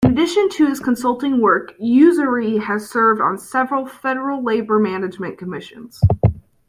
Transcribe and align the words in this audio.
In 0.03 0.13
addition 0.13 0.49
to 0.57 0.65
his 0.65 0.79
consulting 0.79 1.39
work, 1.39 1.77
Usery 1.77 2.59
has 2.59 2.89
served 2.89 3.21
on 3.21 3.37
several 3.37 3.85
federal 3.85 4.41
labor-management 4.43 5.37
commissions. 5.37 6.01